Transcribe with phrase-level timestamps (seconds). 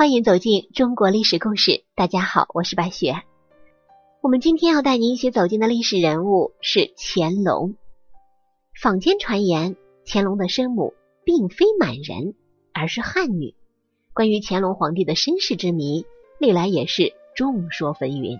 [0.00, 1.84] 欢迎走进中国历史故事。
[1.94, 3.22] 大家好，我是白雪。
[4.22, 7.74] 我们今天要带您一起走进的历史人物是乾隆。
[8.80, 9.76] 坊间传言，
[10.06, 12.34] 乾隆的生母并非满人，
[12.72, 13.54] 而是汉女。
[14.14, 16.06] 关于乾隆皇帝的身世之谜，
[16.38, 18.38] 历来也是众说纷纭，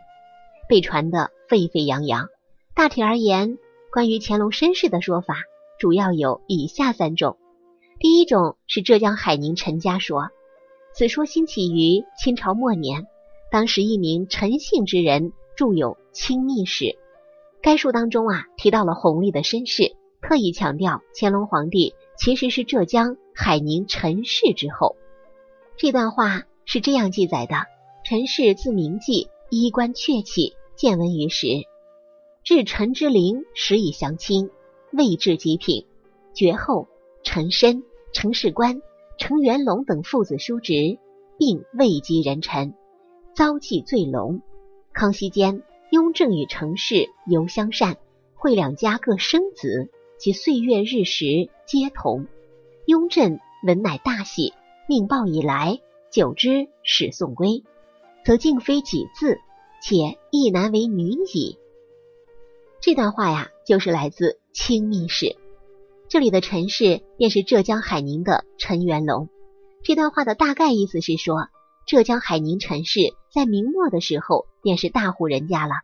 [0.67, 2.31] 被传得沸沸扬扬。
[2.75, 3.59] 大体而言，
[3.93, 5.35] 关于乾隆身世的说法
[5.79, 7.37] 主要有以下三种。
[7.99, 10.31] 第一种是浙江海宁陈家说。
[10.93, 13.07] 此说兴起于清朝末年，
[13.51, 16.85] 当时一名陈姓之人著有《清秘史》，
[17.63, 24.97] 该书当中啊提到了弘历的身世，特意强调乾隆皇帝其实是浙江海宁陈氏之后。
[25.77, 27.55] 这段话是这样记载的：
[28.05, 31.47] 陈氏字明记，衣冠阙起，见闻于时。
[32.43, 34.51] 至陈之陵，时以降清，
[34.93, 35.87] 未至极品。
[36.35, 36.89] 绝后，
[37.23, 38.83] 陈申、陈世官。
[39.21, 40.99] 程元龙等父子叔侄，
[41.37, 42.73] 并位极人臣，
[43.35, 44.41] 遭际最隆。
[44.95, 47.99] 康熙间，雍正与程氏尤相善，
[48.35, 52.29] 会两家各生子，其岁月日时皆同。
[52.87, 54.55] 雍正闻乃大喜，
[54.89, 57.63] 命报以来，久之始送归，
[58.25, 59.39] 则竟非己字，
[59.83, 61.59] 且一男为女矣。
[62.81, 65.27] 这段话呀，就是来自《清秘史》。
[66.11, 69.29] 这里的陈氏便是浙江海宁的陈元龙。
[69.85, 71.47] 这段话的大概意思是说，
[71.87, 72.99] 浙江海宁陈氏
[73.33, 75.75] 在明末的时候便是大户人家了。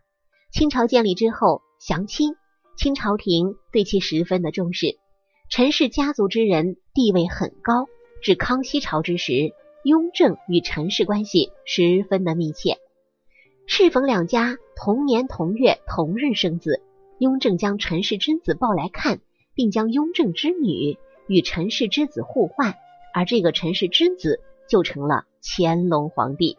[0.53, 2.35] 清朝建立之后，降清，
[2.77, 4.99] 清朝廷对其十分的重视。
[5.49, 7.87] 陈氏家族之人地位很高，
[8.21, 9.53] 至康熙朝之时，
[9.85, 12.79] 雍正与陈氏关系十分的密切。
[13.69, 16.83] 适逢两家同年同月同日生子，
[17.21, 19.21] 雍正将陈氏之子抱来看。
[19.57, 22.77] 并将雍正之女与陈氏之子互换，
[23.13, 26.57] 而这个陈氏之子就成了乾隆皇帝。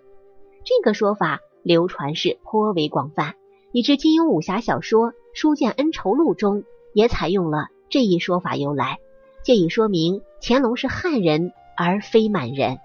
[0.66, 3.36] 这个说法流传是颇为广泛，
[3.72, 8.98] 以致金庸武侠小说《书剑恩仇录》中也采用了这一说法由来，
[9.44, 12.80] 借以说明乾隆是汉人而非满人。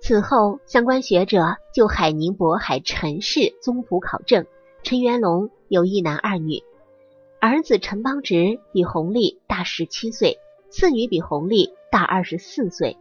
[0.00, 4.46] 此后，相关学者就海宁渤海陈氏宗谱考证，
[4.82, 6.62] 陈元龙有一男二女。
[7.40, 10.38] 儿子陈邦直比弘历大十七岁，
[10.70, 12.96] 次女比弘历大二十四岁。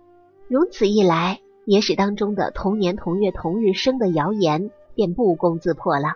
[0.47, 6.13] 如此一来，野史当中的同年同月同日生的谣言便不攻自破了。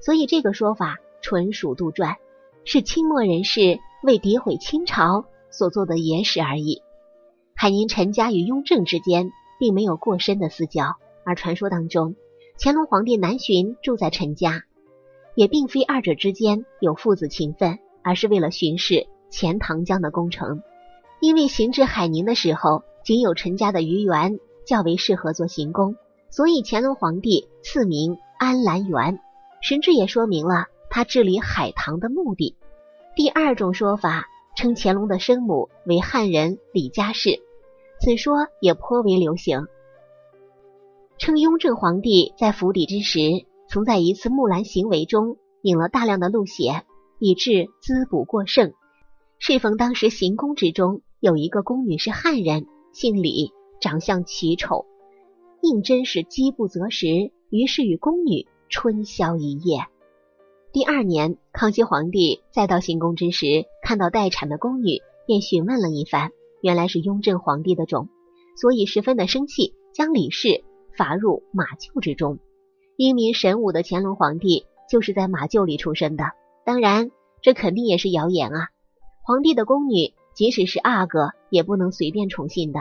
[0.00, 2.14] 所以这个说法纯属杜撰，
[2.64, 6.80] 是清末人士为诋毁清朝所做的野史而已。
[7.56, 12.14] 海宁陈家与雍正之间并没有过深的私交，而传说当中，
[12.56, 14.62] 乾隆皇帝南巡住在陈家。
[15.34, 20.62] 也并非二者之间有父子情分，而是为了巡视钱塘江的工程。
[21.20, 25.96] 因为行至海宁的时候，仅有陈家的鱼园较为适合做行宫，
[26.30, 29.18] 所以乾隆皇帝赐名安澜园，
[29.60, 32.56] 实质也说明了他治理海棠的目的。
[33.16, 37.40] 第二种说法称乾隆的生母为汉人李家氏，
[38.00, 39.66] 此说也颇为流行，
[41.16, 43.20] 称雍正皇帝在府邸之时。
[43.74, 46.84] 曾在一次木兰行为中饮了大量的鹿血，
[47.18, 48.72] 以致滋补过剩。
[49.40, 54.86] 适逢当时行宫之中有一个宫女是汉人，姓李，长相奇丑，
[55.60, 59.86] 应真是饥不择食，于是与宫女春宵一夜。
[60.70, 66.30] 第二年，康熙皇帝再到行宫之时，看到待产的宫女，便询问了一番，
[66.60, 68.08] 原来是雍正皇帝的种，
[68.56, 70.62] 所以十分的生气，将李氏
[70.96, 72.38] 罚入马厩之中。
[72.96, 76.24] 英明神武的乾隆皇帝就是在马厩里出生的，
[76.64, 77.10] 当然
[77.42, 78.68] 这肯定也是谣言啊！
[79.22, 82.80] 皇帝的宫女即使是阿哥，也不能随便宠幸的。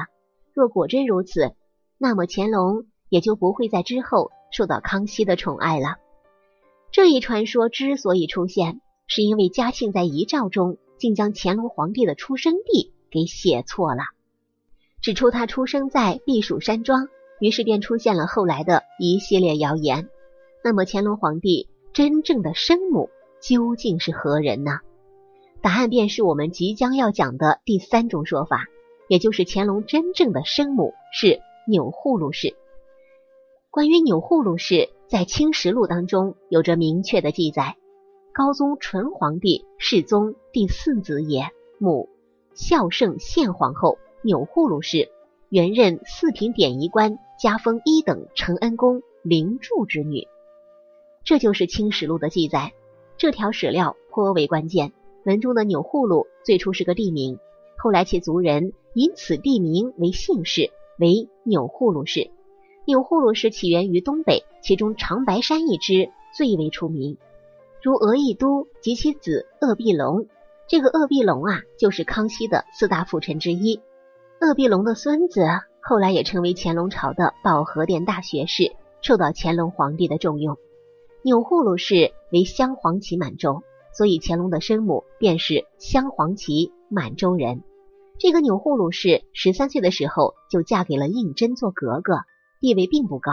[0.54, 1.56] 若果真如此，
[1.98, 5.96] 那么乾隆也就不会在之后受到康熙的宠爱了。
[6.92, 14.04] 这一传说之所以出现，是因为嘉庆在遗诏中竟将乾隆皇帝的出生地给写错了，
[15.02, 17.08] 指出他出生在避暑山庄。
[17.44, 20.08] 于是便出现了后来的一系列谣言。
[20.64, 23.10] 那么乾隆皇帝真正的生母
[23.42, 24.80] 究竟是何人呢？
[25.62, 28.68] 答案便是我们即将要讲的第三种说法，
[29.10, 32.56] 也就是乾隆真正的生母是钮祜禄氏。
[33.70, 37.76] 关于钮祜禄氏，在《清实录》当中有着明确的记载：
[38.34, 42.08] 高宗纯皇帝世宗第四子也，母
[42.54, 45.10] 孝圣献皇后钮祜禄氏，
[45.50, 47.20] 原任四品典仪官。
[47.44, 50.30] 加封一等承恩公灵柱之女，
[51.26, 52.72] 这就是《清史录》的记载。
[53.18, 54.94] 这条史料颇为关键。
[55.26, 57.40] 文中的钮祜禄最初是个地名，
[57.76, 62.32] 后来其族人以此地名为姓氏，为钮祜禄氏。
[62.86, 67.18] 钮祜禄氏起源于东北，其中长白山一支最为出名，
[67.82, 70.28] 如额亦都及其子鄂必龙。
[70.70, 73.82] 这个鄂必龙啊，就是康熙的四大辅臣之一。
[74.40, 75.42] 鄂必龙的孙子
[75.86, 80.58] 后来也成为乾隆朝的保和殿大学士，受到乾隆皇帝的重用。
[81.24, 83.64] 钮祜禄氏为镶黄旗满洲，
[83.94, 87.64] 所以乾隆的生母便是镶黄旗满洲人。
[88.18, 92.20] 这个钮祜禄氏十三岁的时候就嫁给了胤禛做格格，
[92.62, 93.32] 地位并不高。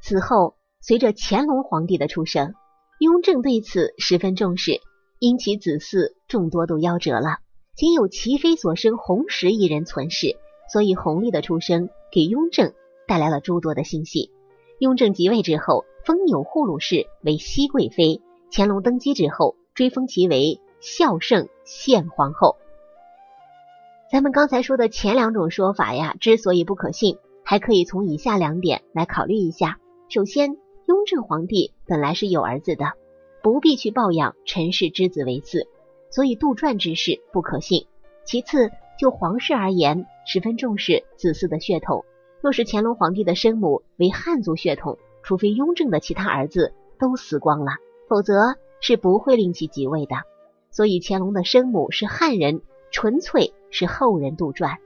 [0.00, 2.54] 此后，随着乾隆皇帝的出生，
[2.98, 4.80] 雍正对此十分重视。
[5.18, 7.38] 因其子嗣众多都夭折了，
[7.76, 10.36] 仅有齐妃所生弘时一人存世，
[10.68, 12.72] 所以弘历的出生给雍正
[13.06, 14.30] 带来了诸多的欣喜。
[14.78, 18.20] 雍正即位之后，封钮祜禄氏为熹贵妃。
[18.50, 22.56] 乾隆登基之后，追封其为孝圣献皇后。
[24.12, 29.78] 咱们刚才说的前两种说法呀，之所以不可信，还可以从以下两点来考虑一下。
[30.08, 30.56] 首先，
[30.86, 32.92] 雍正皇帝本来是有儿子的。
[33.42, 35.66] 不必去抱养陈氏之子为嗣，
[36.10, 37.86] 所以杜撰之事不可信。
[38.24, 42.04] 其次，就皇室而言，十分重视子嗣的血统。
[42.40, 47.72] 若是乾隆皇帝的生母为汉族血统，除非雍正的其他儿子都死光了，
[48.08, 50.16] 否则是不会令其即位的。
[50.70, 52.60] 所以乾隆的生母是汉人，
[52.90, 54.76] 纯粹是后人杜撰。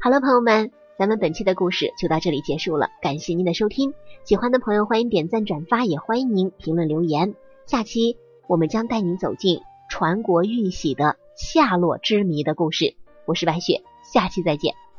[0.00, 2.88] 好了，朋友们，咱们本期的故事就到这里结束了。
[3.00, 3.94] 感谢您的收听，
[4.24, 7.34] 喜欢的朋友欢迎点赞转发，也欢迎您评论留言。
[7.66, 12.96] 下期我们将带您走进传国玉玺的下落之谜的故事。
[13.26, 14.89] 我是白雪，下期再见。